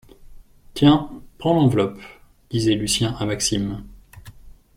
Tiens, 0.73 1.11
prends 1.37 1.53
l’enveloppe, 1.53 2.01
disait 2.49 2.73
Lucien 2.73 3.15
à 3.19 3.27
Maxime 3.27 3.83